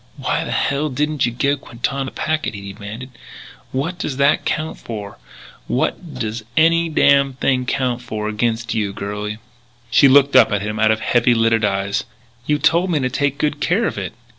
"Why 0.17 0.43
the 0.43 0.49
hell 0.51 0.89
didn't 0.89 1.27
you 1.27 1.31
give 1.31 1.61
Quintana 1.61 2.05
the 2.05 2.11
packet?" 2.13 2.55
he 2.55 2.73
demanded. 2.73 3.11
"What 3.71 3.99
does 3.99 4.17
that 4.17 4.45
count 4.45 4.79
for 4.79 5.19
what 5.67 6.15
does 6.15 6.43
any 6.57 6.89
damn 6.89 7.33
thing 7.33 7.67
count 7.67 8.01
for 8.01 8.27
against 8.27 8.73
you, 8.73 8.93
girlie?" 8.93 9.37
She 9.91 10.07
looked 10.07 10.35
up 10.35 10.51
at 10.51 10.63
him 10.63 10.79
out 10.79 10.89
of 10.89 11.01
heavy 11.01 11.35
lidded 11.35 11.63
eyes: 11.63 12.05
"You 12.47 12.57
told 12.57 12.89
me 12.89 12.97
to 12.99 13.11
take 13.11 13.37
good 13.37 13.59
care 13.59 13.85
of 13.85 13.99
it." 13.99 14.13